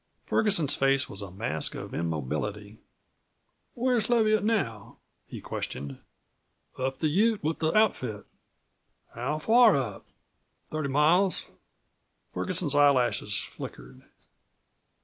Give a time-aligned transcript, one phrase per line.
[0.25, 2.79] Ferguson's face was a mask of immobility.
[3.75, 5.99] "Where's Leviatt now?" he questioned.
[6.79, 8.25] "Up the Ute with the outfit."
[9.13, 10.07] "How far up?"
[10.71, 11.45] "Thirty miles."
[12.33, 14.01] Ferguson's eyelashes flickered.